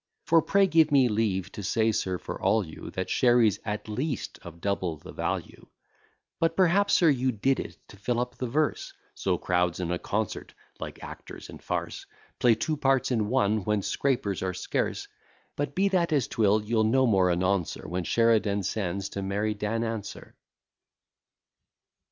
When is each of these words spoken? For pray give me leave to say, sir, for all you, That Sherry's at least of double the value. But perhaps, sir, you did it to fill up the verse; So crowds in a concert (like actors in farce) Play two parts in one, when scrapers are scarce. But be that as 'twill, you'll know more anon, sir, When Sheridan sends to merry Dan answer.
For 0.25 0.41
pray 0.41 0.65
give 0.65 0.91
me 0.91 1.07
leave 1.09 1.51
to 1.51 1.61
say, 1.61 1.91
sir, 1.91 2.17
for 2.17 2.41
all 2.41 2.65
you, 2.65 2.89
That 2.89 3.07
Sherry's 3.07 3.59
at 3.63 3.87
least 3.87 4.39
of 4.41 4.59
double 4.59 4.97
the 4.97 5.11
value. 5.11 5.67
But 6.39 6.55
perhaps, 6.57 6.95
sir, 6.95 7.09
you 7.11 7.31
did 7.31 7.59
it 7.59 7.77
to 7.89 7.97
fill 7.97 8.19
up 8.19 8.33
the 8.35 8.47
verse; 8.47 8.93
So 9.13 9.37
crowds 9.37 9.79
in 9.79 9.91
a 9.91 9.99
concert 9.99 10.55
(like 10.79 11.03
actors 11.03 11.51
in 11.51 11.59
farce) 11.59 12.07
Play 12.39 12.55
two 12.55 12.77
parts 12.77 13.11
in 13.11 13.27
one, 13.29 13.63
when 13.63 13.83
scrapers 13.83 14.41
are 14.41 14.55
scarce. 14.55 15.07
But 15.55 15.75
be 15.75 15.87
that 15.89 16.11
as 16.11 16.27
'twill, 16.27 16.63
you'll 16.63 16.83
know 16.83 17.05
more 17.05 17.29
anon, 17.29 17.65
sir, 17.65 17.87
When 17.87 18.03
Sheridan 18.03 18.63
sends 18.63 19.07
to 19.09 19.21
merry 19.21 19.53
Dan 19.53 19.83
answer. 19.83 20.35